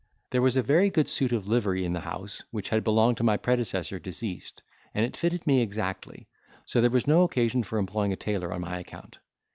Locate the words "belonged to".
2.83-3.23